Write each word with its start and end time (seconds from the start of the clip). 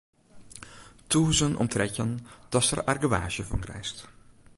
Tûzen 1.09 1.53
om 1.61 1.67
trettjin 1.73 2.11
datst 2.51 2.71
der 2.73 2.85
argewaasje 2.91 3.43
fan 3.49 3.63
krijst. 3.65 3.97